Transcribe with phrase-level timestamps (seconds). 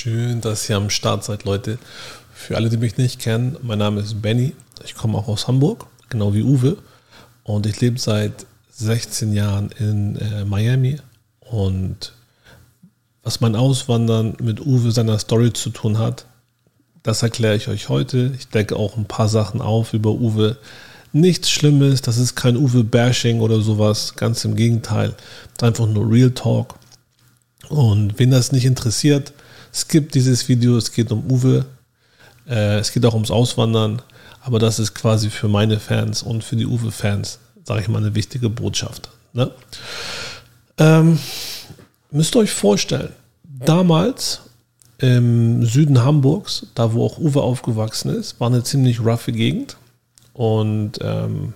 [0.00, 1.76] Schön, dass ihr am Start seid, Leute.
[2.32, 4.54] Für alle, die mich nicht kennen, mein Name ist Benny.
[4.84, 6.76] Ich komme auch aus Hamburg, genau wie Uwe.
[7.42, 11.00] Und ich lebe seit 16 Jahren in äh, Miami.
[11.40, 12.12] Und
[13.24, 16.26] was mein Auswandern mit Uwe seiner Story zu tun hat,
[17.02, 18.32] das erkläre ich euch heute.
[18.38, 20.58] Ich decke auch ein paar Sachen auf über Uwe.
[21.12, 24.14] Nichts Schlimmes, das ist kein Uwe-Bashing oder sowas.
[24.14, 25.16] Ganz im Gegenteil.
[25.60, 26.76] Einfach nur Real Talk.
[27.68, 29.32] Und wen das nicht interessiert,
[29.74, 30.76] skippt dieses Video.
[30.76, 31.64] Es geht um Uwe.
[32.48, 34.02] Äh, es geht auch ums Auswandern.
[34.40, 38.14] Aber das ist quasi für meine Fans und für die Uwe-Fans, sage ich mal, eine
[38.14, 39.10] wichtige Botschaft.
[39.32, 39.50] Ne?
[40.78, 41.18] Ähm,
[42.10, 43.12] müsst ihr euch vorstellen,
[43.44, 44.40] damals
[44.98, 49.76] im Süden Hamburgs, da wo auch Uwe aufgewachsen ist, war eine ziemlich roughe Gegend.
[50.32, 51.52] Und ähm,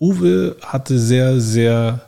[0.00, 2.02] Uwe hatte sehr, sehr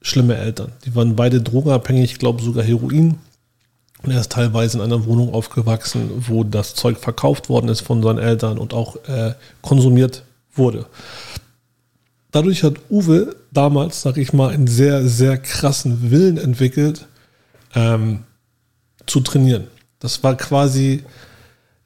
[0.00, 0.72] schlimme Eltern.
[0.84, 3.16] Die waren beide drogenabhängig, ich glaube sogar Heroin.
[4.10, 8.18] Er ist teilweise in einer Wohnung aufgewachsen, wo das Zeug verkauft worden ist von seinen
[8.18, 10.86] Eltern und auch äh, konsumiert wurde.
[12.30, 17.06] Dadurch hat Uwe damals, sag ich mal, einen sehr, sehr krassen Willen entwickelt,
[17.74, 18.24] ähm,
[19.06, 19.68] zu trainieren.
[20.00, 21.04] Das war quasi,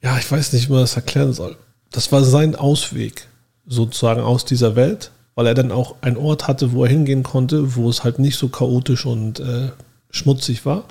[0.01, 1.55] ja, ich weiß nicht, wie man das erklären soll.
[1.91, 3.27] Das war sein Ausweg
[3.65, 7.75] sozusagen aus dieser Welt, weil er dann auch einen Ort hatte, wo er hingehen konnte,
[7.75, 9.69] wo es halt nicht so chaotisch und äh,
[10.11, 10.85] schmutzig war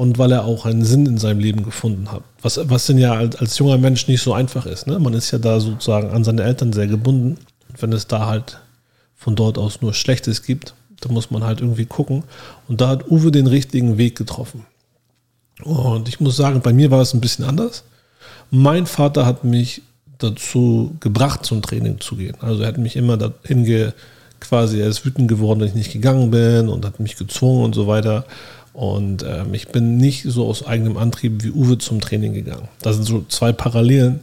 [0.00, 2.22] und weil er auch einen Sinn in seinem Leben gefunden hat.
[2.40, 4.86] Was, was denn ja als, als junger Mensch nicht so einfach ist.
[4.86, 4.98] Ne?
[4.98, 7.36] Man ist ja da sozusagen an seine Eltern sehr gebunden.
[7.68, 8.60] Und wenn es da halt
[9.14, 12.24] von dort aus nur Schlechtes gibt, dann muss man halt irgendwie gucken.
[12.66, 14.64] Und da hat Uwe den richtigen Weg getroffen.
[15.64, 17.84] Und ich muss sagen, bei mir war es ein bisschen anders.
[18.50, 19.82] Mein Vater hat mich
[20.16, 22.36] dazu gebracht, zum Training zu gehen.
[22.40, 23.92] Also er hat mich immer dahin ge,
[24.40, 27.74] quasi, er ist wütend geworden, dass ich nicht gegangen bin und hat mich gezwungen und
[27.74, 28.24] so weiter.
[28.72, 32.68] Und ähm, ich bin nicht so aus eigenem Antrieb wie Uwe zum Training gegangen.
[32.82, 34.20] Das sind so zwei Parallelen,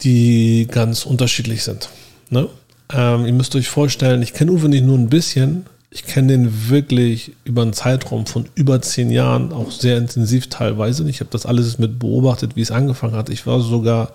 [0.00, 1.88] die ganz unterschiedlich sind.
[2.30, 2.48] Ne?
[2.92, 6.70] Ähm, ihr müsst euch vorstellen, ich kenne Uwe nicht nur ein bisschen, ich kenne den
[6.70, 11.08] wirklich über einen Zeitraum von über zehn Jahren, auch sehr intensiv teilweise.
[11.08, 13.28] Ich habe das alles mit beobachtet, wie es angefangen hat.
[13.28, 14.12] Ich war sogar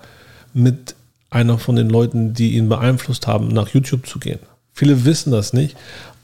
[0.52, 0.94] mit
[1.30, 4.40] einer von den Leuten, die ihn beeinflusst haben, nach YouTube zu gehen.
[4.72, 5.76] Viele wissen das nicht,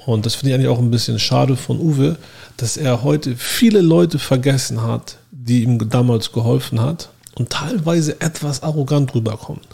[0.07, 2.17] und das finde ich eigentlich auch ein bisschen schade von Uwe,
[2.57, 8.63] dass er heute viele Leute vergessen hat, die ihm damals geholfen hat und teilweise etwas
[8.63, 9.67] arrogant rüberkommt.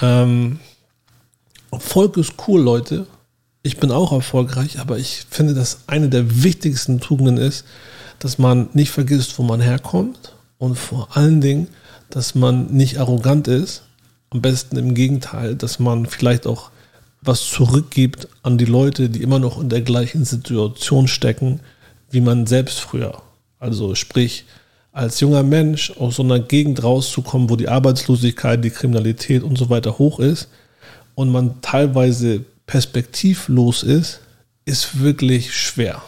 [0.00, 0.60] Ähm,
[1.70, 3.06] Erfolg ist cool, Leute.
[3.62, 7.64] Ich bin auch erfolgreich, aber ich finde, dass eine der wichtigsten Tugenden ist,
[8.18, 11.68] dass man nicht vergisst, wo man herkommt und vor allen Dingen,
[12.10, 13.82] dass man nicht arrogant ist.
[14.30, 16.70] Am besten im Gegenteil, dass man vielleicht auch
[17.22, 21.60] was zurückgibt an die Leute, die immer noch in der gleichen Situation stecken,
[22.10, 23.22] wie man selbst früher.
[23.58, 24.44] Also sprich,
[24.92, 29.70] als junger Mensch aus so einer Gegend rauszukommen, wo die Arbeitslosigkeit, die Kriminalität und so
[29.70, 30.48] weiter hoch ist
[31.14, 34.20] und man teilweise perspektivlos ist,
[34.64, 36.02] ist wirklich schwer.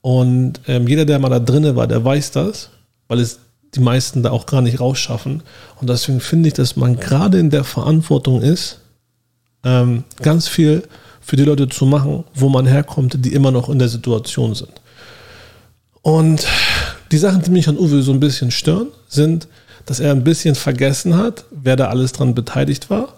[0.00, 2.70] Und ähm, jeder, der mal da drinne war, der weiß das,
[3.08, 3.38] weil es
[3.74, 5.42] die meisten da auch gar nicht rausschaffen.
[5.80, 8.80] Und deswegen finde ich, dass man gerade in der Verantwortung ist,
[9.64, 10.82] ähm, ganz viel
[11.20, 14.72] für die Leute zu machen, wo man herkommt, die immer noch in der Situation sind.
[16.02, 16.46] Und
[17.12, 19.46] die Sachen, die mich an Uwe so ein bisschen stören, sind,
[19.86, 23.14] dass er ein bisschen vergessen hat, wer da alles dran beteiligt war,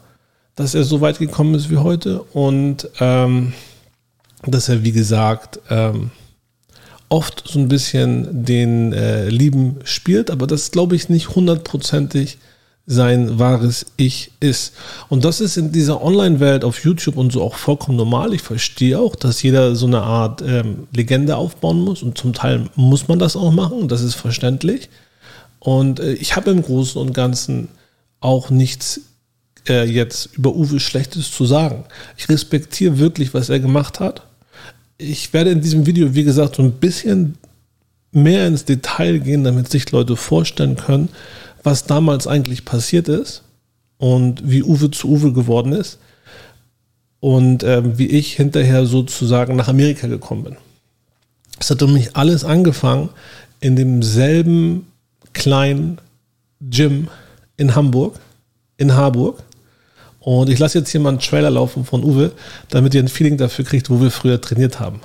[0.55, 3.53] dass er so weit gekommen ist wie heute und ähm,
[4.47, 6.11] dass er, wie gesagt, ähm,
[7.09, 12.39] oft so ein bisschen den äh, Lieben spielt, aber das glaube ich nicht hundertprozentig
[12.87, 14.75] sein wahres Ich ist.
[15.09, 18.35] Und das ist in dieser Online-Welt auf YouTube und so auch vollkommen normal.
[18.35, 22.69] Ich verstehe auch, dass jeder so eine Art ähm, Legende aufbauen muss und zum Teil
[22.75, 24.91] muss man das auch machen, das ist verständlich.
[25.61, 27.69] Und äh, ich habe im Großen und Ganzen
[28.21, 29.01] auch nichts
[29.67, 31.85] äh, jetzt über Uwe Schlechtes zu sagen.
[32.19, 34.23] Ich respektiere wirklich, was er gemacht hat.
[34.99, 37.37] Ich werde in diesem Video, wie gesagt, so ein bisschen
[38.13, 41.09] mehr ins Detail gehen, damit sich Leute vorstellen können,
[41.65, 43.43] was damals eigentlich passiert ist
[43.99, 45.99] und wie Uwe zu Uwe geworden ist
[47.21, 50.57] und äh, wie ich hinterher sozusagen nach Amerika gekommen bin.
[51.59, 53.09] Es hat um mich alles angefangen
[53.61, 54.87] in demselben
[55.33, 55.99] kleinen
[56.61, 57.09] Gym
[57.57, 58.19] in Hamburg,
[58.77, 59.43] in Harburg.
[60.21, 62.33] Und ich lasse jetzt hier mal einen Trailer laufen von Uwe,
[62.69, 65.01] damit ihr ein Feeling dafür kriegt, wo wir früher trainiert haben.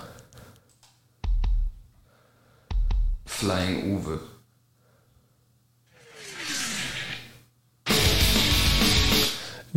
[3.26, 4.20] Flying Uwe.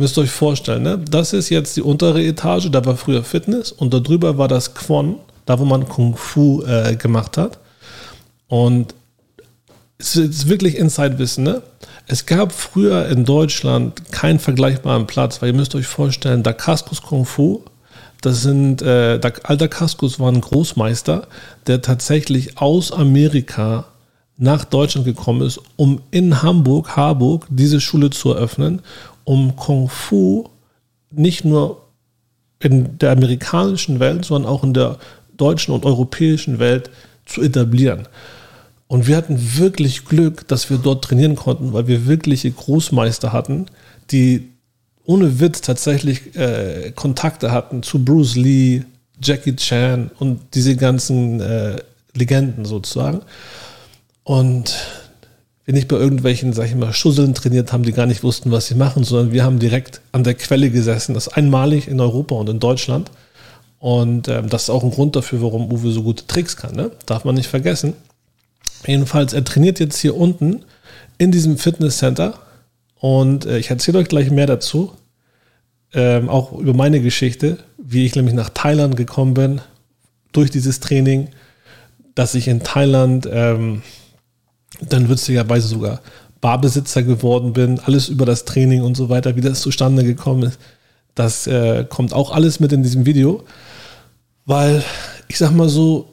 [0.03, 0.97] Ihr müsst euch vorstellen, ne?
[0.97, 5.15] das ist jetzt die untere Etage, da war früher Fitness und darüber war das Kwon,
[5.45, 7.57] da wo man Kung Fu äh, gemacht hat.
[8.49, 8.93] Und
[9.97, 11.61] es ist wirklich Inside-Wissen, ne?
[12.05, 17.25] Es gab früher in Deutschland keinen vergleichbaren Platz, weil ihr müsst euch vorstellen, Dacascos Kung
[17.25, 17.61] Fu,
[18.19, 21.27] das sind, äh, Alter Cascos war ein Großmeister,
[21.67, 23.85] der tatsächlich aus Amerika
[24.37, 28.81] nach Deutschland gekommen ist, um in Hamburg, Harburg, diese Schule zu eröffnen,
[29.23, 30.49] um Kung Fu
[31.11, 31.81] nicht nur
[32.59, 34.97] in der amerikanischen Welt, sondern auch in der
[35.37, 36.89] deutschen und europäischen Welt
[37.25, 38.07] zu etablieren.
[38.87, 43.65] Und wir hatten wirklich Glück, dass wir dort trainieren konnten, weil wir wirkliche Großmeister hatten,
[44.11, 44.49] die
[45.05, 48.83] ohne Witz tatsächlich äh, Kontakte hatten zu Bruce Lee,
[49.21, 51.77] Jackie Chan und diese ganzen äh,
[52.13, 53.21] Legenden sozusagen.
[54.23, 54.75] Und
[55.65, 58.67] wir nicht bei irgendwelchen, sag ich mal, Schusseln trainiert haben, die gar nicht wussten, was
[58.67, 61.13] sie machen, sondern wir haben direkt an der Quelle gesessen.
[61.13, 63.11] Das ist einmalig in Europa und in Deutschland.
[63.79, 66.75] Und ähm, das ist auch ein Grund dafür, warum Uwe so gute Tricks kann.
[66.75, 66.91] Ne?
[67.05, 67.93] Darf man nicht vergessen.
[68.85, 70.63] Jedenfalls, er trainiert jetzt hier unten
[71.17, 72.39] in diesem Fitnesscenter.
[72.95, 74.93] Und äh, ich erzähle euch gleich mehr dazu.
[75.93, 79.61] Ähm, auch über meine Geschichte, wie ich nämlich nach Thailand gekommen bin
[80.31, 81.29] durch dieses Training,
[82.15, 83.83] dass ich in Thailand ähm,
[84.89, 86.01] dann witzigerweise sogar
[86.43, 90.59] Barbesitzer geworden bin, alles über das Training und so weiter, wie das zustande gekommen ist.
[91.15, 93.43] Das äh, kommt auch alles mit in diesem Video,
[94.45, 94.83] weil
[95.29, 96.09] ich sag mal so,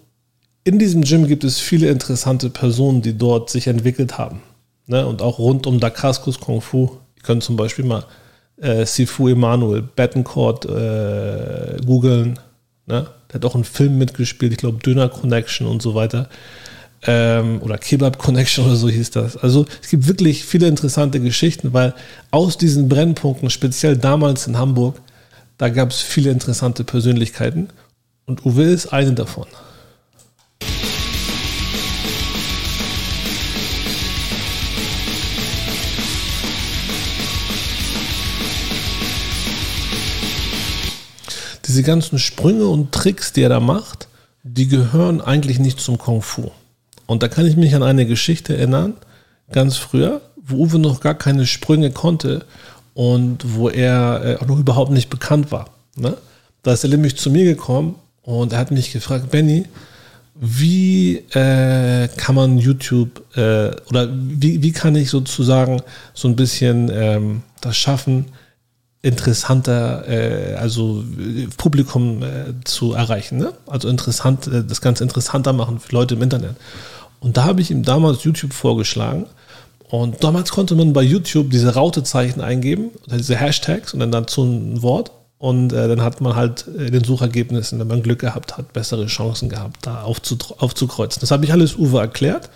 [0.62, 4.40] in diesem Gym gibt es viele interessante Personen, die dort sich entwickelt haben.
[4.86, 5.04] Ne?
[5.04, 6.90] Und auch rund um Dacascos Kung Fu.
[7.16, 8.04] Ihr könnt zum Beispiel mal
[8.60, 12.38] äh, Sifu Emanuel, Bettencourt äh, googeln.
[12.86, 13.08] Ne?
[13.28, 16.28] Der hat auch einen Film mitgespielt, ich glaube Döner Connection und so weiter
[17.06, 19.36] ähm, oder Kebab Connection oder so hieß das.
[19.36, 21.94] Also es gibt wirklich viele interessante Geschichten, weil
[22.30, 25.00] aus diesen Brennpunkten, speziell damals in Hamburg,
[25.58, 27.68] da gab es viele interessante Persönlichkeiten
[28.26, 29.46] und Uwe ist eine davon.
[41.66, 44.08] Diese ganzen Sprünge und Tricks, die er da macht,
[44.42, 46.50] die gehören eigentlich nicht zum Kung Fu.
[47.10, 48.92] Und da kann ich mich an eine Geschichte erinnern,
[49.50, 52.44] ganz früher, wo Uwe noch gar keine Sprünge konnte
[52.94, 55.70] und wo er äh, auch noch überhaupt nicht bekannt war.
[55.96, 56.16] Ne?
[56.62, 59.64] Da ist er nämlich zu mir gekommen und er hat mich gefragt, Benny,
[60.36, 65.82] wie äh, kann man YouTube äh, oder wie, wie kann ich sozusagen
[66.14, 68.26] so ein bisschen ähm, das schaffen,
[69.02, 71.02] interessanter, äh, also
[71.56, 73.38] Publikum äh, zu erreichen.
[73.38, 73.52] Ne?
[73.66, 76.54] Also interessant, äh, das Ganze interessanter machen für Leute im Internet.
[77.20, 79.26] Und da habe ich ihm damals YouTube vorgeschlagen.
[79.90, 84.82] Und damals konnte man bei YouTube diese Rautezeichen eingeben, diese Hashtags und dann dazu ein
[84.82, 85.10] Wort.
[85.38, 89.06] Und äh, dann hat man halt in den Suchergebnissen, wenn man Glück gehabt hat, bessere
[89.06, 91.20] Chancen gehabt, da aufzukreuzen.
[91.20, 92.50] Das habe ich alles Uwe erklärt.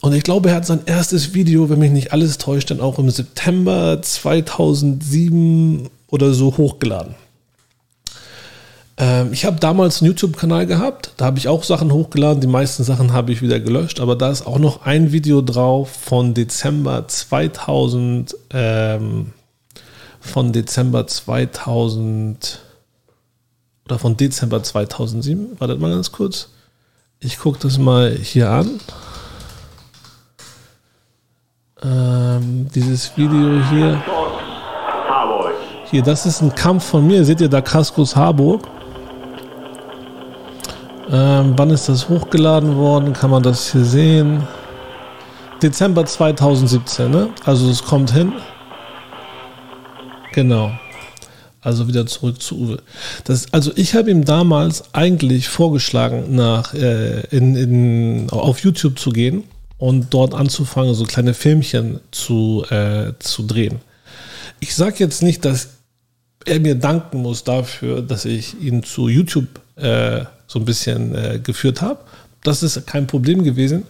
[0.00, 3.00] Und ich glaube, er hat sein erstes Video, wenn mich nicht alles täuscht, dann auch
[3.00, 7.16] im September 2007 oder so hochgeladen.
[8.98, 12.82] Ähm, ich habe damals einen YouTube-Kanal gehabt, da habe ich auch Sachen hochgeladen, die meisten
[12.82, 17.06] Sachen habe ich wieder gelöscht, aber da ist auch noch ein Video drauf von Dezember
[17.06, 19.32] 2000, ähm,
[20.20, 22.60] von Dezember 2000
[23.84, 25.60] oder von Dezember 2007.
[25.60, 26.48] Wartet mal ganz kurz.
[27.20, 28.80] Ich gucke das mal hier an.
[31.82, 34.02] Ähm, dieses Video hier.
[35.90, 37.24] Hier, das ist ein Kampf von mir.
[37.24, 38.66] Seht ihr da Kaskos Harburg?
[41.10, 43.14] Ähm, wann ist das hochgeladen worden?
[43.14, 44.46] Kann man das hier sehen?
[45.62, 47.30] Dezember 2017, ne?
[47.44, 48.32] Also es kommt hin.
[50.32, 50.70] Genau.
[51.62, 52.82] Also wieder zurück zu Uwe.
[53.24, 59.10] Das, also ich habe ihm damals eigentlich vorgeschlagen, nach äh, in, in, auf YouTube zu
[59.10, 59.44] gehen
[59.78, 63.80] und dort anzufangen, so kleine Filmchen zu, äh, zu drehen.
[64.60, 65.70] Ich sage jetzt nicht, dass
[66.44, 71.40] er mir danken muss dafür, dass ich ihn zu YouTube äh, so ein bisschen äh,
[71.42, 72.00] geführt habe.
[72.42, 73.84] Das ist kein Problem gewesen.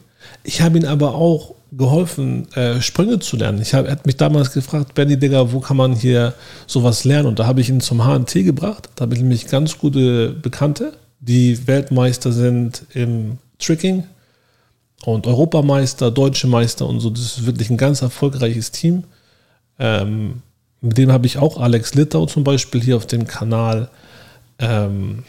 [0.44, 3.60] Ich habe ihm aber auch geholfen, äh, Sprünge zu lernen.
[3.60, 6.34] Ich hab, er hat mich damals gefragt, Benny Digger, wo kann man hier
[6.66, 7.28] sowas lernen?
[7.28, 8.88] Und da habe ich ihn zum HNT gebracht.
[8.96, 14.04] Da habe ich nämlich ganz gute Bekannte, die Weltmeister sind im Tricking
[15.04, 17.10] und Europameister, Deutsche Meister und so.
[17.10, 19.04] Das ist wirklich ein ganz erfolgreiches Team.
[19.78, 20.42] Ähm,
[20.80, 23.90] mit dem habe ich auch Alex Littau zum Beispiel hier auf dem Kanal.
[24.58, 25.24] Ähm,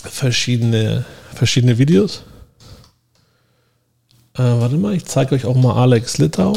[0.00, 1.04] verschiedene,
[1.34, 2.24] verschiedene Videos.
[4.34, 6.56] Äh, warte mal, ich zeige euch auch mal Alex Littau.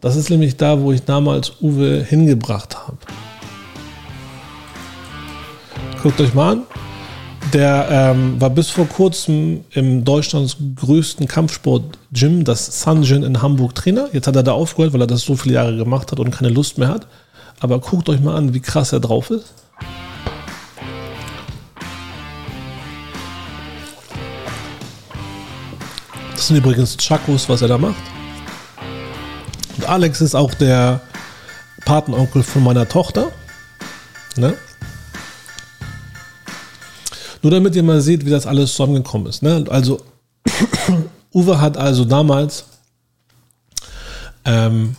[0.00, 2.98] Das ist nämlich da, wo ich damals Uwe hingebracht habe.
[6.02, 6.62] Guckt euch mal an.
[7.52, 13.74] der ähm, war bis vor kurzem im Deutschlands größten Kampfsport-Gym, das Sun Gym in Hamburg,
[13.74, 14.08] Trainer.
[14.12, 16.50] Jetzt hat er da aufgehört, weil er das so viele Jahre gemacht hat und keine
[16.50, 17.06] Lust mehr hat.
[17.60, 19.52] Aber guckt euch mal an, wie krass er drauf ist.
[26.40, 28.00] Das sind übrigens Chakos, was er da macht.
[29.76, 31.02] Und Alex ist auch der
[31.84, 33.30] Patenonkel von meiner Tochter.
[34.36, 34.54] Ne?
[37.42, 39.42] Nur damit ihr mal seht, wie das alles zusammengekommen ist.
[39.42, 39.66] Ne?
[39.68, 40.00] Also,
[41.34, 42.64] Uwe hat also damals
[44.46, 44.96] ähm,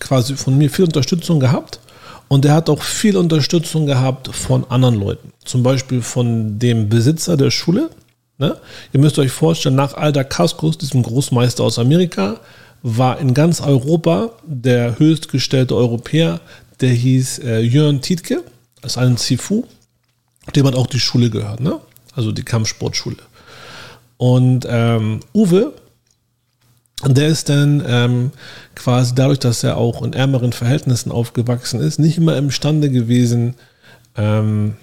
[0.00, 1.78] quasi von mir viel Unterstützung gehabt
[2.26, 5.32] und er hat auch viel Unterstützung gehabt von anderen Leuten.
[5.44, 7.90] Zum Beispiel von dem Besitzer der Schule.
[8.40, 8.56] Ne?
[8.92, 12.40] Ihr müsst euch vorstellen, nach Alter Cascos, diesem Großmeister aus Amerika,
[12.82, 16.40] war in ganz Europa der höchstgestellte Europäer,
[16.80, 18.42] der hieß äh, Jörn Tietke,
[18.80, 19.64] das ist ein Sifu,
[20.56, 21.78] dem hat auch die Schule gehört, ne?
[22.14, 23.18] also die Kampfsportschule.
[24.16, 25.74] Und ähm, Uwe,
[27.04, 28.30] der ist dann ähm,
[28.74, 33.54] quasi dadurch, dass er auch in ärmeren Verhältnissen aufgewachsen ist, nicht immer imstande gewesen,
[34.16, 34.76] ähm,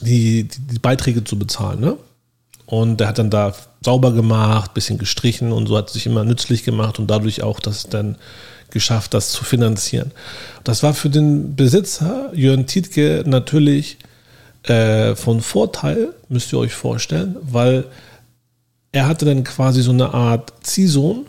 [0.00, 1.80] die, die, die, Beiträge zu bezahlen.
[1.80, 1.96] Ne?
[2.66, 6.64] Und der hat dann da sauber gemacht, bisschen gestrichen und so hat sich immer nützlich
[6.64, 8.16] gemacht und dadurch auch das dann
[8.70, 10.12] geschafft, das zu finanzieren.
[10.64, 13.98] Das war für den Besitzer Jörn Tietke natürlich
[14.64, 17.84] äh, von Vorteil, müsst ihr euch vorstellen, weil
[18.92, 21.26] er hatte dann quasi so eine Art Ziehsohn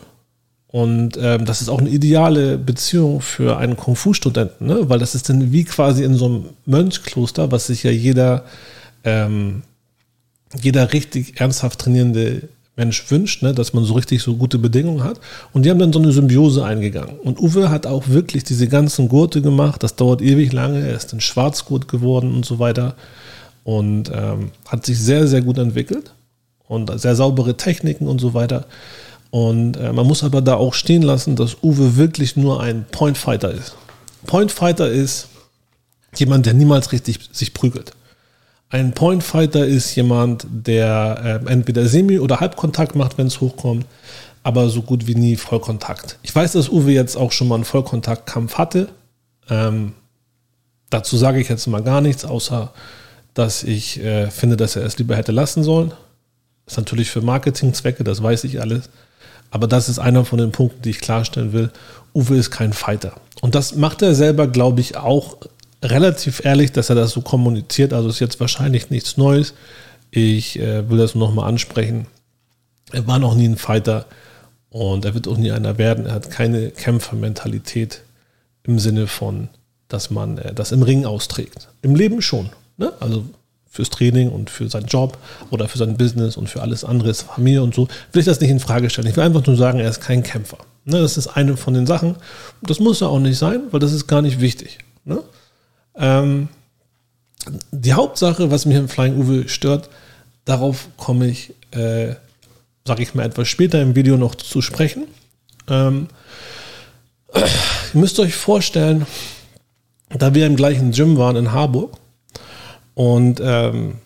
[0.72, 4.88] und ähm, das ist auch eine ideale Beziehung für einen Kung-Fu-Studenten, ne?
[4.88, 8.44] weil das ist dann wie quasi in so einem Mönchskloster, was sich ja jeder,
[9.02, 9.62] ähm,
[10.62, 13.52] jeder richtig ernsthaft trainierende Mensch wünscht, ne?
[13.52, 15.20] dass man so richtig so gute Bedingungen hat.
[15.52, 17.18] Und die haben dann so eine Symbiose eingegangen.
[17.18, 19.82] Und Uwe hat auch wirklich diese ganzen Gurte gemacht.
[19.82, 20.86] Das dauert ewig lange.
[20.86, 22.94] Er ist ein Schwarzgurt geworden und so weiter.
[23.64, 26.12] Und ähm, hat sich sehr, sehr gut entwickelt.
[26.68, 28.66] Und sehr saubere Techniken und so weiter.
[29.30, 33.16] Und äh, man muss aber da auch stehen lassen, dass Uwe wirklich nur ein Point
[33.16, 33.76] Fighter ist.
[34.26, 35.28] Point Fighter ist
[36.16, 37.92] jemand, der niemals richtig sich prügelt.
[38.68, 43.86] Ein Point Fighter ist jemand, der äh, entweder Semi- oder Halbkontakt macht, wenn es hochkommt,
[44.42, 46.18] aber so gut wie nie Vollkontakt.
[46.22, 48.88] Ich weiß, dass Uwe jetzt auch schon mal einen Vollkontaktkampf hatte.
[49.48, 49.94] Ähm,
[50.88, 52.72] dazu sage ich jetzt mal gar nichts, außer
[53.34, 55.92] dass ich äh, finde, dass er es lieber hätte lassen sollen.
[56.66, 58.88] Ist natürlich für Marketingzwecke, das weiß ich alles.
[59.50, 61.70] Aber das ist einer von den Punkten, die ich klarstellen will.
[62.14, 63.14] Uwe ist kein Fighter.
[63.40, 65.36] Und das macht er selber, glaube ich, auch
[65.82, 67.92] relativ ehrlich, dass er das so kommuniziert.
[67.92, 69.54] Also ist jetzt wahrscheinlich nichts Neues.
[70.10, 72.06] Ich äh, will das nochmal ansprechen.
[72.92, 74.06] Er war noch nie ein Fighter
[74.70, 76.06] und er wird auch nie einer werden.
[76.06, 78.02] Er hat keine Kämpfermentalität
[78.64, 79.48] im Sinne von,
[79.88, 81.68] dass man äh, das im Ring austrägt.
[81.82, 82.50] Im Leben schon.
[82.76, 82.92] Ne?
[83.00, 83.24] Also
[83.70, 85.16] fürs Training und für seinen Job
[85.50, 88.50] oder für sein Business und für alles andere, Familie und so, will ich das nicht
[88.50, 89.06] in Frage stellen.
[89.06, 90.58] Ich will einfach nur sagen, er ist kein Kämpfer.
[90.84, 92.16] Ne, das ist eine von den Sachen.
[92.62, 94.78] Das muss er auch nicht sein, weil das ist gar nicht wichtig.
[95.04, 95.22] Ne?
[95.94, 96.48] Ähm,
[97.70, 99.88] die Hauptsache, was mich im Flying Uwe stört,
[100.44, 102.14] darauf komme ich, äh,
[102.84, 105.04] sage ich mal, etwas später im Video noch zu sprechen.
[105.68, 106.08] Ähm,
[107.34, 109.06] ihr müsst euch vorstellen,
[110.08, 111.99] da wir im gleichen Gym waren in Harburg,
[112.94, 113.98] und ähm,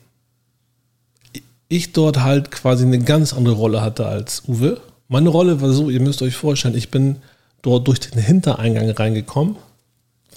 [1.68, 4.80] ich dort halt quasi eine ganz andere Rolle hatte als Uwe.
[5.08, 7.16] Meine Rolle war so, ihr müsst euch vorstellen, ich bin
[7.62, 9.56] dort durch den Hintereingang reingekommen,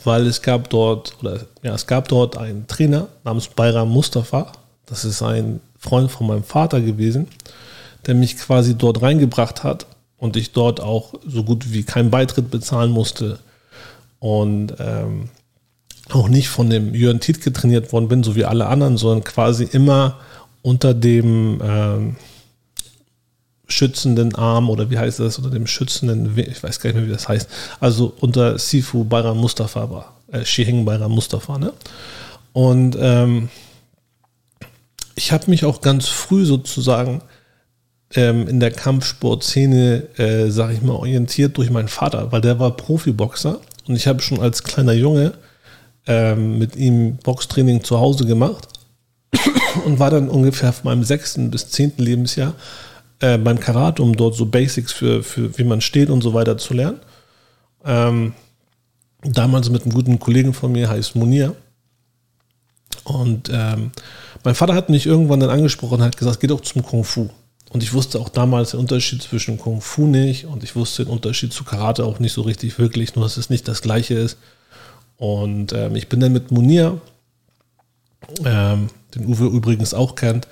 [0.04, 4.52] weil es gab dort, oder ja, es gab dort einen Trainer namens Bayram Mustafa.
[4.86, 7.28] Das ist ein Freund von meinem Vater gewesen,
[8.06, 9.86] der mich quasi dort reingebracht hat
[10.18, 13.40] und ich dort auch so gut wie keinen Beitritt bezahlen musste.
[14.20, 15.30] Und ähm,
[16.12, 19.64] auch nicht von dem Jörn Tietke trainiert worden bin, so wie alle anderen, sondern quasi
[19.66, 20.20] immer
[20.62, 22.16] unter dem ähm,
[23.68, 27.12] schützenden Arm oder wie heißt das, unter dem schützenden, ich weiß gar nicht mehr, wie
[27.12, 27.50] das heißt,
[27.80, 31.74] also unter Sifu Bayram Mustafa war, äh, Shiheng Bayram Mustafa, ne?
[32.54, 33.50] Und ähm,
[35.16, 37.22] ich habe mich auch ganz früh sozusagen
[38.16, 42.76] ähm, in der Kampfsportszene, äh, sag ich mal, orientiert durch meinen Vater, weil der war
[42.76, 45.34] Profiboxer und ich habe schon als kleiner Junge
[46.08, 48.68] ähm, mit ihm Boxtraining zu Hause gemacht
[49.86, 52.54] und war dann ungefähr von meinem sechsten bis zehnten Lebensjahr
[53.20, 56.58] äh, beim Karate, um dort so Basics für, für wie man steht und so weiter
[56.58, 57.00] zu lernen.
[57.86, 58.34] Ähm,
[59.24, 61.56] damals mit einem guten Kollegen von mir, heißt Munir.
[63.04, 63.92] Und ähm,
[64.44, 67.30] mein Vater hat mich irgendwann dann angesprochen und hat gesagt, geh doch zum Kung Fu.
[67.70, 71.12] Und ich wusste auch damals den Unterschied zwischen Kung Fu nicht und ich wusste den
[71.12, 74.38] Unterschied zu Karate auch nicht so richtig wirklich, nur dass es nicht das gleiche ist.
[75.18, 77.02] Und ähm, ich bin dann mit Munir
[78.46, 80.48] ähm, den Uwe übrigens auch kennt,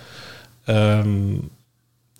[0.67, 1.49] ähm,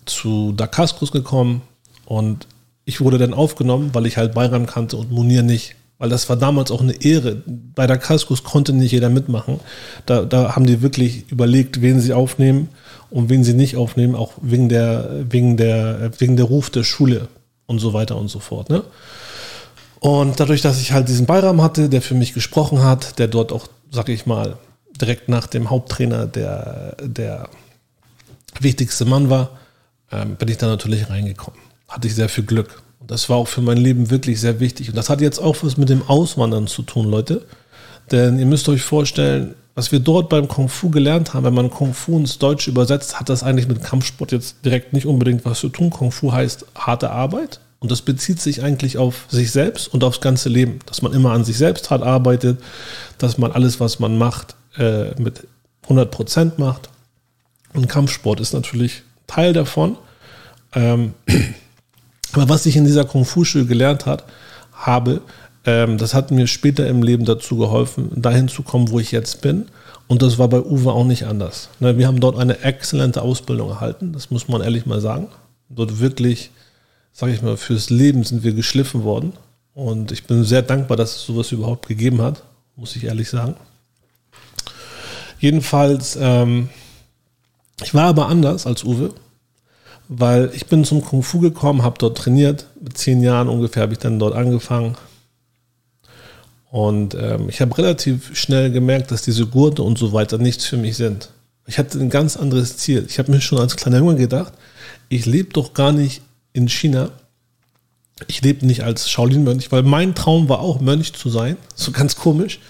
[0.04, 1.62] zu Dacascos gekommen
[2.04, 2.46] und
[2.84, 5.74] ich wurde dann aufgenommen, weil ich halt Bayram kannte und Munir nicht.
[5.98, 7.42] Weil das war damals auch eine Ehre.
[7.46, 9.60] Bei der Kaskus konnte nicht jeder mitmachen.
[10.04, 12.68] Da, da haben die wirklich überlegt, wen sie aufnehmen
[13.10, 17.28] und wen sie nicht aufnehmen, auch wegen der, wegen der, wegen der Ruf der Schule
[17.64, 18.68] und so weiter und so fort.
[18.68, 18.84] Ne?
[20.00, 23.52] Und dadurch, dass ich halt diesen Bayram hatte, der für mich gesprochen hat, der dort
[23.52, 24.58] auch, sag ich mal,
[25.00, 27.48] direkt nach dem Haupttrainer der, der
[28.60, 29.50] wichtigste Mann war,
[30.10, 31.60] ähm, bin ich da natürlich reingekommen.
[31.88, 32.82] Hatte ich sehr viel Glück.
[33.00, 34.88] Und das war auch für mein Leben wirklich sehr wichtig.
[34.88, 37.46] Und das hat jetzt auch was mit dem Auswandern zu tun, Leute.
[38.10, 41.70] Denn ihr müsst euch vorstellen, was wir dort beim Kung Fu gelernt haben, wenn man
[41.70, 45.60] Kung Fu ins Deutsche übersetzt, hat das eigentlich mit Kampfsport jetzt direkt nicht unbedingt was
[45.60, 45.90] zu tun.
[45.90, 50.20] Kung Fu heißt harte Arbeit und das bezieht sich eigentlich auf sich selbst und aufs
[50.20, 50.80] ganze Leben.
[50.86, 52.58] Dass man immer an sich selbst hart arbeitet,
[53.18, 55.46] dass man alles, was man macht, äh, mit
[55.84, 56.90] 100 Prozent macht.
[57.74, 59.96] Und Kampfsport ist natürlich Teil davon.
[60.72, 61.14] Ähm,
[62.32, 64.24] aber was ich in dieser Kung Fu-Schule gelernt hat,
[64.72, 65.20] habe,
[65.64, 69.42] ähm, das hat mir später im Leben dazu geholfen, dahin zu kommen, wo ich jetzt
[69.42, 69.66] bin.
[70.08, 71.68] Und das war bei Uwe auch nicht anders.
[71.78, 75.28] Ne, wir haben dort eine exzellente Ausbildung erhalten, das muss man ehrlich mal sagen.
[75.68, 76.50] Dort wirklich,
[77.16, 79.32] sage ich mal, fürs Leben sind wir geschliffen worden.
[79.72, 82.42] Und ich bin sehr dankbar, dass es sowas überhaupt gegeben hat,
[82.76, 83.54] muss ich ehrlich sagen.
[85.38, 86.68] Jedenfalls, ähm,
[87.82, 89.14] ich war aber anders als Uwe,
[90.08, 92.66] weil ich bin zum Kung Fu gekommen, habe dort trainiert.
[92.82, 94.96] Mit zehn Jahren ungefähr habe ich dann dort angefangen.
[96.70, 100.76] Und ähm, ich habe relativ schnell gemerkt, dass diese Gurte und so weiter nichts für
[100.76, 101.30] mich sind.
[101.66, 103.06] Ich hatte ein ganz anderes Ziel.
[103.08, 104.52] Ich habe mir schon als kleiner Junge gedacht,
[105.08, 106.20] ich lebe doch gar nicht
[106.56, 107.10] in China.
[108.26, 111.56] Ich lebe nicht als Shaolin-Mönch, weil mein Traum war auch Mönch zu sein.
[111.74, 112.60] So ganz komisch.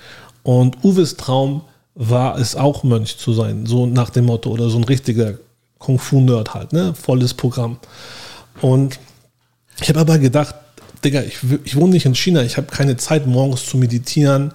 [0.42, 1.62] Und Uwes Traum
[1.94, 3.66] war es auch Mönch zu sein.
[3.66, 5.34] So nach dem Motto oder so ein richtiger
[5.78, 6.94] Kung Fu-Nerd halt, ne?
[6.94, 7.78] Volles Programm.
[8.60, 8.98] Und
[9.80, 10.54] ich habe aber gedacht,
[11.04, 14.52] Digga, ich, ich wohne nicht in China, ich habe keine Zeit, morgens zu meditieren.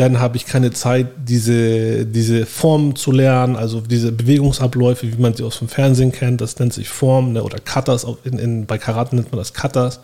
[0.00, 5.34] Dann habe ich keine Zeit, diese, diese Formen zu lernen, also diese Bewegungsabläufe, wie man
[5.34, 6.40] sie aus dem Fernsehen kennt.
[6.40, 7.42] Das nennt sich Form ne?
[7.42, 8.06] oder Katas.
[8.24, 10.00] In, in, bei Karate nennt man das Katas.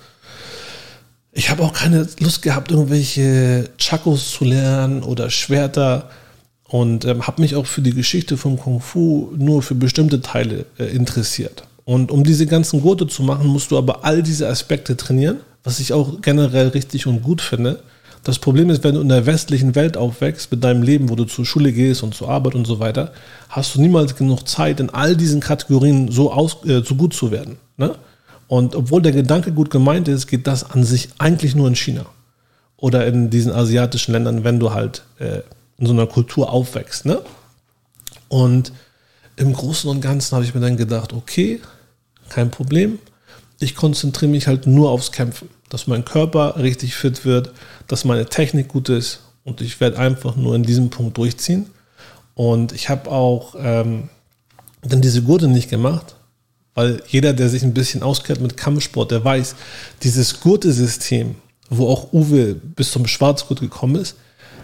[1.32, 6.10] Ich habe auch keine Lust gehabt, irgendwelche Chakos zu lernen oder Schwerter
[6.68, 10.66] und ähm, habe mich auch für die Geschichte vom Kung Fu nur für bestimmte Teile
[10.78, 11.62] äh, interessiert.
[11.86, 15.80] Und um diese ganzen Gurte zu machen, musst du aber all diese Aspekte trainieren, was
[15.80, 17.80] ich auch generell richtig und gut finde.
[18.26, 21.26] Das Problem ist, wenn du in der westlichen Welt aufwächst, mit deinem Leben, wo du
[21.26, 23.12] zur Schule gehst und zur Arbeit und so weiter,
[23.48, 27.30] hast du niemals genug Zeit, in all diesen Kategorien so, aus, äh, so gut zu
[27.30, 27.56] werden.
[27.76, 27.94] Ne?
[28.48, 32.04] Und obwohl der Gedanke gut gemeint ist, geht das an sich eigentlich nur in China
[32.76, 35.42] oder in diesen asiatischen Ländern, wenn du halt äh,
[35.78, 37.06] in so einer Kultur aufwächst.
[37.06, 37.20] Ne?
[38.26, 38.72] Und
[39.36, 41.60] im Großen und Ganzen habe ich mir dann gedacht, okay,
[42.28, 42.98] kein Problem.
[43.60, 47.52] Ich konzentriere mich halt nur aufs Kämpfen, dass mein Körper richtig fit wird,
[47.88, 51.66] dass meine Technik gut ist und ich werde einfach nur in diesem Punkt durchziehen.
[52.34, 54.08] Und ich habe auch ähm,
[54.82, 56.16] dann diese Gurte nicht gemacht,
[56.74, 59.56] weil jeder, der sich ein bisschen auskennt mit Kampfsport, der weiß,
[60.02, 61.36] dieses Gurtesystem,
[61.70, 64.16] wo auch Uwe bis zum Schwarzgurt gekommen ist,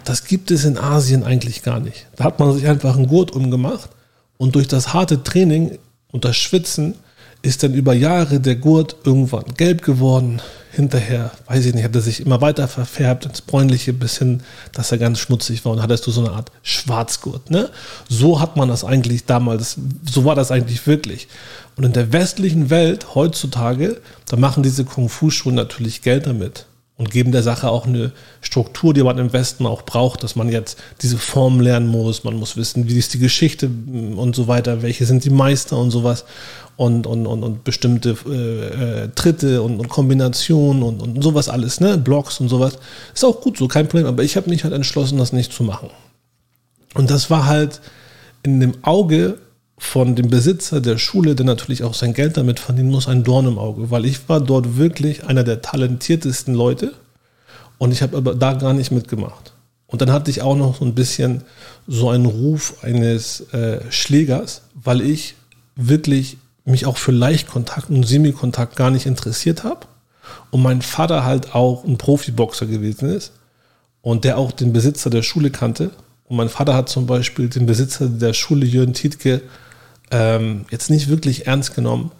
[0.05, 2.07] das gibt es in Asien eigentlich gar nicht.
[2.15, 3.89] Da hat man sich einfach einen Gurt umgemacht
[4.37, 5.79] und durch das harte Training
[6.11, 6.95] und das Schwitzen
[7.43, 10.41] ist dann über Jahre der Gurt irgendwann gelb geworden.
[10.71, 14.91] Hinterher, weiß ich nicht, hat er sich immer weiter verfärbt ins Bräunliche bis hin, dass
[14.91, 17.51] er ganz schmutzig war und hattest du so eine Art Schwarzgurt.
[17.51, 17.69] Ne?
[18.09, 19.77] So hat man das eigentlich damals,
[20.09, 21.27] so war das eigentlich wirklich.
[21.75, 26.65] Und in der westlichen Welt heutzutage, da machen diese Kung-Fu-Schulen natürlich Geld damit
[26.97, 30.49] und geben der Sache auch eine Struktur, die man im Westen auch braucht, dass man
[30.49, 33.69] jetzt diese Form lernen muss, man muss wissen, wie ist die Geschichte
[34.15, 36.25] und so weiter, welche sind die Meister und sowas
[36.75, 41.79] und, und, und, und bestimmte äh, äh, Tritte und, und Kombinationen und, und sowas alles,
[41.79, 42.79] ne, Blocks und sowas.
[43.13, 45.63] Ist auch gut so, kein Problem, aber ich habe mich halt entschlossen, das nicht zu
[45.63, 45.89] machen.
[46.95, 47.81] Und das war halt
[48.43, 49.37] in dem Auge
[49.77, 53.47] von dem Besitzer der Schule, der natürlich auch sein Geld damit verdienen muss, ein Dorn
[53.47, 56.93] im Auge, weil ich war dort wirklich einer der talentiertesten Leute
[57.77, 59.53] und ich habe aber da gar nicht mitgemacht.
[59.87, 61.43] Und dann hatte ich auch noch so ein bisschen
[61.85, 65.35] so einen Ruf eines äh, Schlägers, weil ich
[65.75, 69.87] wirklich mich auch für Leichtkontakt und Semikontakt gar nicht interessiert habe
[70.51, 73.33] und mein Vater halt auch ein Profiboxer gewesen ist
[74.01, 75.91] und der auch den Besitzer der Schule kannte.
[76.25, 79.41] Und mein Vater hat zum Beispiel den Besitzer der Schule Jürgen Tietke
[80.11, 82.11] ähm, jetzt nicht wirklich ernst genommen,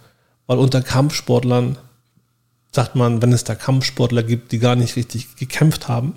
[0.48, 1.78] weil unter Kampfsportlern
[2.72, 6.16] sagt man, wenn es da Kampfsportler gibt, die gar nicht richtig gekämpft haben,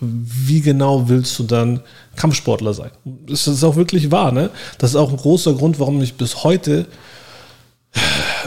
[0.00, 1.80] wie genau willst du dann
[2.16, 2.90] Kampfsportler sein?
[3.26, 4.50] Das ist auch wirklich wahr, ne?
[4.78, 6.86] Das ist auch ein großer Grund, warum ich bis heute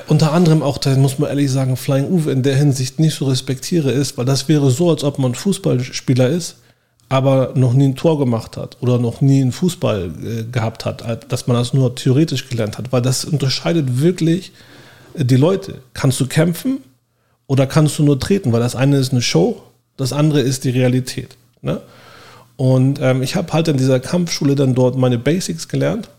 [0.07, 3.25] unter anderem auch, da muss man ehrlich sagen, Flying Uwe in der Hinsicht nicht so
[3.25, 6.57] respektiere, ist, weil das wäre so, als ob man Fußballspieler ist,
[7.09, 11.31] aber noch nie ein Tor gemacht hat oder noch nie einen Fußball äh, gehabt hat,
[11.31, 14.51] dass man das nur theoretisch gelernt hat, weil das unterscheidet wirklich
[15.15, 15.79] äh, die Leute.
[15.93, 16.79] Kannst du kämpfen
[17.47, 18.51] oder kannst du nur treten?
[18.53, 19.61] Weil das eine ist eine Show,
[19.97, 21.35] das andere ist die Realität.
[21.61, 21.81] Ne?
[22.57, 26.09] Und ähm, ich habe halt in dieser Kampfschule dann dort meine Basics gelernt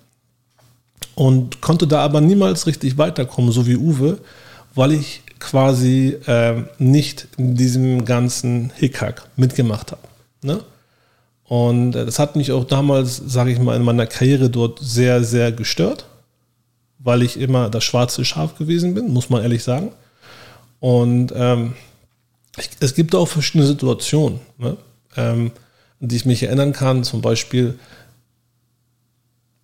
[1.15, 4.19] und konnte da aber niemals richtig weiterkommen, so wie Uwe,
[4.75, 10.03] weil ich quasi äh, nicht in diesem ganzen Hickhack mitgemacht habe.
[10.43, 10.61] Ne?
[11.45, 15.25] Und äh, das hat mich auch damals, sage ich mal, in meiner Karriere dort sehr,
[15.25, 16.07] sehr gestört,
[16.99, 19.93] weil ich immer das schwarze Schaf gewesen bin, muss man ehrlich sagen.
[20.79, 21.75] Und ähm,
[22.81, 24.77] es gibt auch verschiedene Situationen, ne?
[25.17, 25.53] ähm,
[26.01, 27.05] die ich mich erinnern kann.
[27.05, 27.79] Zum Beispiel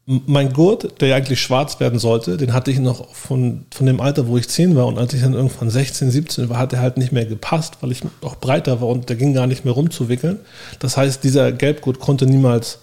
[0.06, 4.28] mein Gurt, der eigentlich schwarz werden sollte, den hatte ich noch von, von dem Alter,
[4.28, 4.86] wo ich 10 war.
[4.86, 7.90] Und als ich dann irgendwann 16, 17 war, hat er halt nicht mehr gepasst, weil
[7.90, 10.38] ich auch breiter war und der ging gar nicht mehr rumzuwickeln.
[10.78, 12.78] Das heißt, dieser Gelbgurt konnte niemals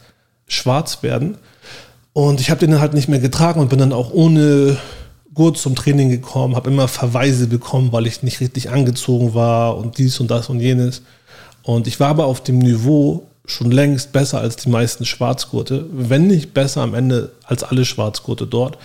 [0.47, 1.37] schwarz werden.
[2.11, 4.77] Und ich habe den halt nicht mehr getragen und bin dann auch ohne
[5.33, 9.97] Gurt zum Training gekommen, habe immer Verweise bekommen, weil ich nicht richtig angezogen war und
[9.97, 11.03] dies und das und jenes.
[11.63, 16.27] Und ich war aber auf dem Niveau schon längst besser als die meisten Schwarzgurte, wenn
[16.27, 18.77] nicht besser am Ende als alle Schwarzgurte dort.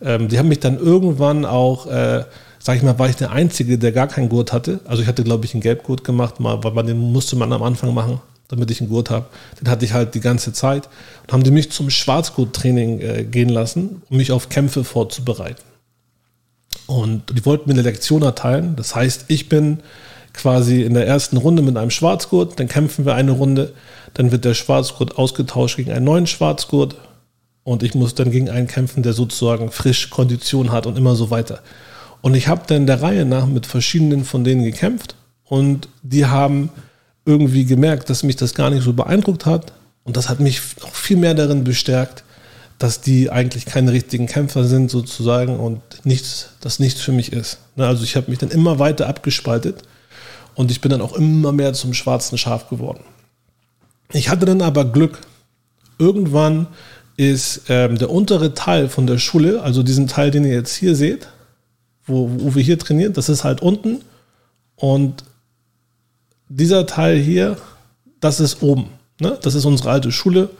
[0.00, 2.24] Ähm, die haben mich dann irgendwann auch, äh,
[2.58, 4.80] sag ich mal, war ich der Einzige, der gar keinen Gurt hatte.
[4.84, 7.62] Also ich hatte, glaube ich, einen Gelbgurt gemacht, mal, weil man den musste man am
[7.62, 9.26] Anfang machen, damit ich einen Gurt habe.
[9.60, 10.88] Den hatte ich halt die ganze Zeit.
[11.22, 15.62] Und haben die mich zum Schwarzgurt-Training äh, gehen lassen, um mich auf Kämpfe vorzubereiten.
[16.86, 18.76] Und die wollten mir eine Lektion erteilen.
[18.76, 19.80] Das heißt, ich bin
[20.34, 23.72] quasi in der ersten Runde mit einem Schwarzgurt, dann kämpfen wir eine Runde,
[24.14, 26.96] dann wird der Schwarzgurt ausgetauscht gegen einen neuen Schwarzgurt
[27.64, 31.30] und ich muss dann gegen einen kämpfen, der sozusagen frisch Kondition hat und immer so
[31.30, 31.60] weiter.
[32.22, 36.70] Und ich habe dann der Reihe nach mit verschiedenen von denen gekämpft und die haben
[37.26, 39.72] irgendwie gemerkt, dass mich das gar nicht so beeindruckt hat
[40.04, 42.24] und das hat mich noch viel mehr darin bestärkt,
[42.78, 47.58] dass die eigentlich keine richtigen Kämpfer sind sozusagen und nichts, das nichts für mich ist.
[47.76, 49.82] Ne, also ich habe mich dann immer weiter abgespaltet
[50.54, 53.00] und ich bin dann auch immer mehr zum schwarzen Schaf geworden.
[54.12, 55.20] Ich hatte dann aber Glück.
[55.98, 56.66] Irgendwann
[57.16, 60.96] ist ähm, der untere Teil von der Schule, also diesen Teil, den ihr jetzt hier
[60.96, 61.28] seht,
[62.06, 64.02] wo, wo wir hier trainieren, das ist halt unten.
[64.76, 65.24] Und
[66.48, 67.56] dieser Teil hier,
[68.20, 68.88] das ist oben.
[69.20, 69.38] Ne?
[69.42, 70.50] Das ist unsere alte Schule.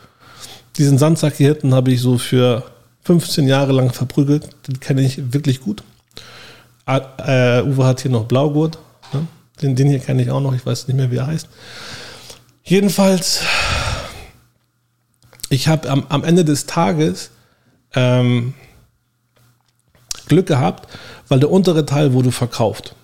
[0.77, 2.65] Diesen Sandsack hier hinten habe ich so für
[3.03, 4.49] 15 Jahre lang verprügelt.
[4.67, 5.83] Den kenne ich wirklich gut.
[6.87, 8.79] Äh, Uwe hat hier noch Blaugurt.
[9.13, 9.27] Ne?
[9.63, 10.55] Den, den hier kenne ich auch noch.
[10.55, 11.49] Ich weiß nicht mehr, wie er heißt.
[12.65, 13.43] Jedenfalls,
[15.51, 17.31] ich habe am, am, Ende des Tages
[17.95, 18.55] ähm,
[20.27, 20.89] Glück gehabt,
[21.29, 22.97] weil der untere Teil wurde verkauft.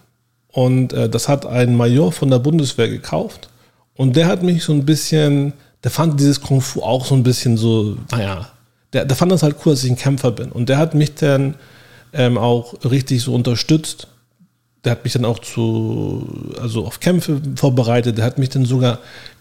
[0.48, 3.50] Und äh, das hat ein Major von der Bundeswehr gekauft.
[3.94, 5.52] Und der hat mich so ein bisschen
[5.84, 8.48] der fand dieses Kung Fu auch so ein bisschen so, naja,
[8.92, 10.52] der, der fand das halt cool, dass ich ein Kämpfer bin.
[10.52, 11.54] Und der hat mich dann
[12.12, 14.08] ähm, auch richtig so unterstützt.
[14.84, 18.18] Der hat mich dann auch zu, also auf Kämpfe vorbereitet.
[18.18, 18.98] Der hat mich dann sogar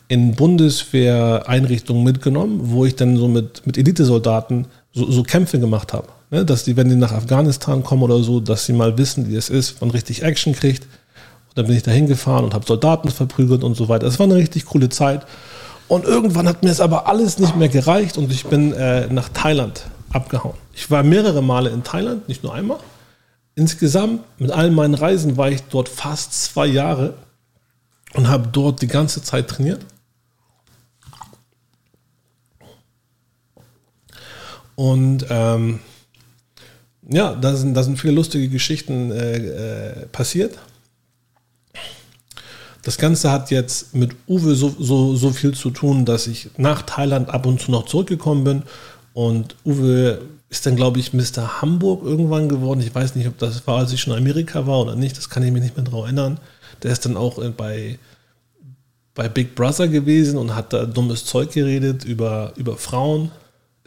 [0.09, 6.07] in Bundeswehreinrichtungen mitgenommen, wo ich dann so mit, mit Elitesoldaten so, so Kämpfe gemacht habe.
[6.31, 6.43] Ne?
[6.43, 9.49] Dass die, wenn die nach Afghanistan kommen oder so, dass sie mal wissen, wie es
[9.49, 10.83] ist, man richtig Action kriegt.
[10.83, 14.07] Und dann bin ich da hingefahren und habe Soldaten verprügelt und so weiter.
[14.07, 15.27] Es war eine richtig coole Zeit.
[15.87, 19.29] Und irgendwann hat mir es aber alles nicht mehr gereicht und ich bin äh, nach
[19.29, 20.55] Thailand abgehauen.
[20.73, 22.79] Ich war mehrere Male in Thailand, nicht nur einmal.
[23.53, 27.15] Insgesamt mit all meinen Reisen war ich dort fast zwei Jahre
[28.13, 29.81] und habe dort die ganze Zeit trainiert.
[34.79, 35.81] Und ähm,
[37.09, 40.57] ja, da sind, da sind viele lustige Geschichten äh, äh, passiert.
[42.83, 46.83] Das Ganze hat jetzt mit Uwe so, so, so viel zu tun, dass ich nach
[46.83, 48.63] Thailand ab und zu noch zurückgekommen bin.
[49.11, 51.61] Und Uwe ist dann, glaube ich, Mr.
[51.61, 52.79] Hamburg irgendwann geworden.
[52.79, 55.17] Ich weiß nicht, ob das war, als ich schon in Amerika war oder nicht.
[55.17, 56.39] Das kann ich mich nicht mehr daran erinnern.
[56.83, 57.99] Der ist dann auch bei,
[59.13, 63.29] bei Big Brother gewesen und hat da dummes Zeug geredet über, über Frauen.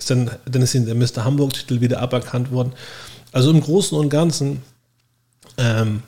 [0.03, 1.25] Ist dann, dann ist der Mr.
[1.25, 2.73] Hamburg-Titel wieder aberkannt worden.
[3.31, 4.62] Also im Großen und Ganzen
[5.57, 6.03] ähm,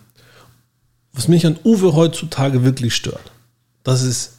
[1.12, 3.32] was mich an Uwe heutzutage wirklich stört,
[3.82, 4.32] das ist,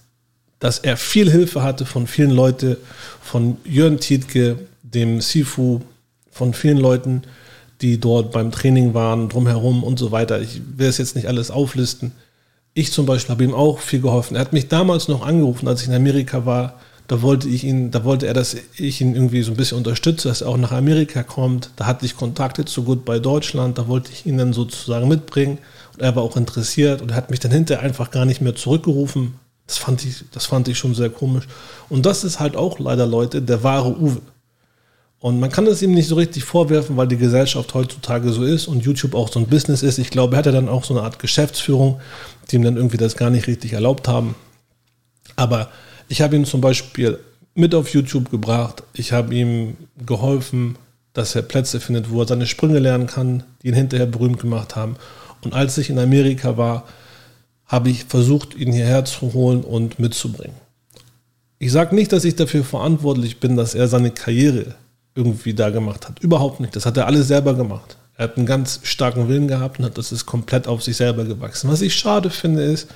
[0.60, 2.78] dass er viel Hilfe hatte von vielen Leuten,
[3.22, 5.82] von Jörn Tietke, dem Sifu,
[6.32, 7.24] von vielen Leuten,
[7.82, 10.42] die dort beim Training waren, drumherum und so weiter.
[10.42, 12.12] Ich will es jetzt nicht alles auflisten.
[12.74, 14.36] ich zum Beispiel habe ihm auch viel geholfen.
[14.36, 16.80] Er hat mich damals noch angerufen, als ich in Amerika war.
[17.08, 20.28] Da wollte ich ihn, da wollte er, dass ich ihn irgendwie so ein bisschen unterstütze,
[20.28, 21.70] dass er auch nach Amerika kommt.
[21.76, 25.60] Da hatte ich Kontakte zu gut bei Deutschland, da wollte ich ihn dann sozusagen mitbringen.
[25.94, 28.56] Und er war auch interessiert und er hat mich dann hinterher einfach gar nicht mehr
[28.56, 29.36] zurückgerufen.
[29.68, 31.48] Das fand ich, das fand ich schon sehr komisch.
[31.90, 34.22] Und das ist halt auch leider, Leute, der wahre Uwe.
[35.20, 38.68] Und man kann es ihm nicht so richtig vorwerfen, weil die Gesellschaft heutzutage so ist
[38.68, 39.98] und YouTube auch so ein Business ist.
[39.98, 42.00] Ich glaube, er hatte dann auch so eine Art Geschäftsführung,
[42.50, 44.36] die ihm dann irgendwie das gar nicht richtig erlaubt haben.
[45.36, 45.70] Aber
[46.08, 47.20] ich habe ihn zum Beispiel
[47.56, 48.84] mit auf YouTube gebracht.
[48.94, 50.78] Ich habe ihm geholfen,
[51.14, 54.76] dass er Plätze findet, wo er seine Sprünge lernen kann, die ihn hinterher berühmt gemacht
[54.76, 54.98] haben.
[55.42, 56.84] Und als ich in Amerika war,
[57.66, 60.56] habe ich versucht, ihn hierher zu holen und mitzubringen.
[61.58, 64.76] Ich sage nicht, dass ich dafür verantwortlich bin, dass er seine Karriere
[65.16, 66.20] irgendwie da gemacht hat.
[66.20, 66.76] Überhaupt nicht.
[66.76, 67.98] Das hat er alles selber gemacht.
[68.18, 71.24] Er hat einen ganz starken Willen gehabt und hat, das ist komplett auf sich selber
[71.24, 71.70] gewachsen.
[71.70, 72.90] Was ich schade finde, ist,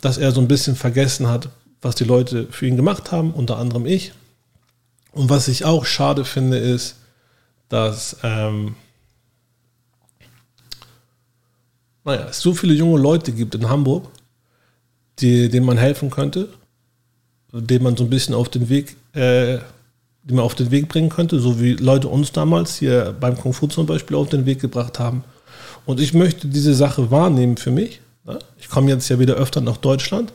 [0.00, 1.48] dass er so ein bisschen vergessen hat,
[1.82, 4.12] was die Leute für ihn gemacht haben, unter anderem ich.
[5.12, 6.96] Und was ich auch schade finde, ist,
[7.68, 8.76] dass ähm,
[12.04, 14.08] naja, es so viele junge Leute gibt in Hamburg,
[15.18, 16.48] die, denen man helfen könnte,
[17.52, 19.58] denen man so ein bisschen auf den Weg, äh,
[20.22, 23.52] die man auf den Weg bringen könnte, so wie Leute uns damals hier beim Kung
[23.52, 25.24] Fu zum Beispiel auf den Weg gebracht haben.
[25.84, 28.00] Und ich möchte diese Sache wahrnehmen für mich.
[28.24, 28.38] Ne?
[28.58, 30.32] Ich komme jetzt ja wieder öfter nach Deutschland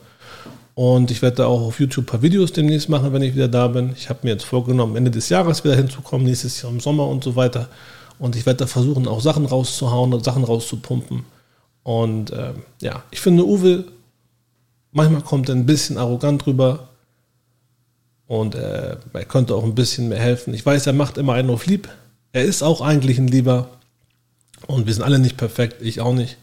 [0.74, 3.48] und ich werde da auch auf YouTube ein paar Videos demnächst machen, wenn ich wieder
[3.48, 3.92] da bin.
[3.96, 7.22] Ich habe mir jetzt vorgenommen, Ende des Jahres wieder hinzukommen, nächstes Jahr im Sommer und
[7.22, 7.68] so weiter.
[8.18, 11.24] Und ich werde da versuchen, auch Sachen rauszuhauen und Sachen rauszupumpen.
[11.82, 13.84] Und äh, ja, ich finde, Uwe,
[14.92, 16.88] manchmal kommt er ein bisschen arrogant rüber.
[18.26, 20.54] Und äh, er könnte auch ein bisschen mehr helfen.
[20.54, 21.88] Ich weiß, er macht immer einen auf lieb.
[22.32, 23.68] Er ist auch eigentlich ein Lieber.
[24.68, 26.38] Und wir sind alle nicht perfekt, ich auch nicht.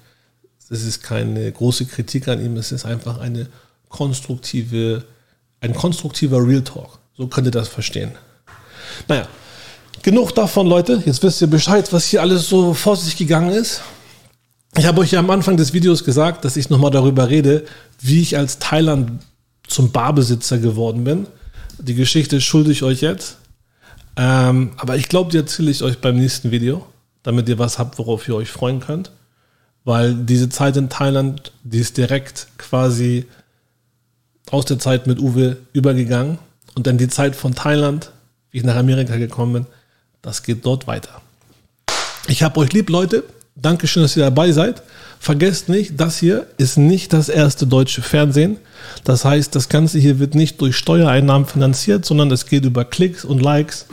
[0.70, 3.48] Es ist keine große Kritik an ihm, es ist einfach eine
[3.90, 5.04] konstruktive,
[5.62, 7.00] ein konstruktiver Real Talk.
[7.18, 8.12] So könnt ihr das verstehen.
[9.08, 9.28] Naja,
[10.02, 11.04] genug davon, Leute.
[11.06, 13.82] Jetzt wisst ihr Bescheid, was hier alles so vor sich gegangen ist.
[14.78, 17.66] Ich habe euch ja am Anfang des Videos gesagt, dass ich nochmal darüber rede,
[18.00, 19.24] wie ich als Thailand
[19.68, 21.28] zum Barbesitzer geworden bin.
[21.80, 23.38] Die Geschichte schulde ich euch jetzt.
[24.16, 26.86] Ähm, aber ich glaube, die erzähle ich euch beim nächsten Video,
[27.24, 29.12] damit ihr was habt, worauf ihr euch freuen könnt.
[29.86, 33.26] Weil diese Zeit in Thailand, die ist direkt quasi
[34.52, 36.40] aus der Zeit mit Uwe übergegangen.
[36.76, 38.12] Und dann die Zeit von Thailand,
[38.52, 39.66] wie ich nach Amerika gekommen bin,
[40.22, 41.22] das geht dort weiter.
[42.28, 43.24] Ich habe euch lieb, Leute.
[43.56, 44.82] Dankeschön, dass ihr dabei seid.
[45.20, 48.58] Vergesst nicht, das hier ist nicht das erste deutsche Fernsehen.
[49.04, 53.26] Das heißt, das Ganze hier wird nicht durch Steuereinnahmen finanziert, sondern es geht über Klicks
[53.26, 53.88] und Likes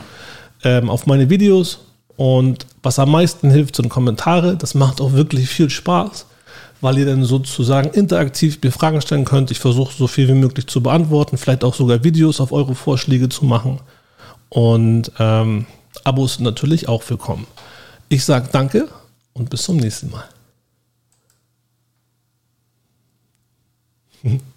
[0.63, 1.79] ähm, auf meine Videos.
[2.15, 4.55] Und was am meisten hilft, sind Kommentare.
[4.55, 6.26] Das macht auch wirklich viel Spaß
[6.81, 9.51] weil ihr dann sozusagen interaktiv mir Fragen stellen könnt.
[9.51, 13.29] Ich versuche so viel wie möglich zu beantworten, vielleicht auch sogar Videos auf eure Vorschläge
[13.29, 13.79] zu machen.
[14.49, 15.65] Und ähm,
[16.03, 17.47] Abos natürlich auch willkommen.
[18.09, 18.87] Ich sage danke
[19.33, 20.23] und bis zum nächsten Mal.